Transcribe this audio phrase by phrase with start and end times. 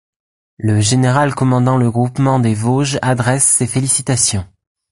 [0.57, 4.47] Le général commandant le groupement des Vosges adresse ses félicitations.